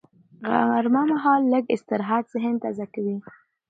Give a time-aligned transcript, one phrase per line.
[0.73, 3.17] غرمه مهال لږ استراحت ذهن تازه کوي